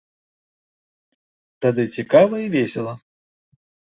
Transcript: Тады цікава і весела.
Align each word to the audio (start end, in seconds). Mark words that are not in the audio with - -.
Тады 1.65 1.85
цікава 1.97 2.35
і 2.47 2.49
весела. 2.57 2.93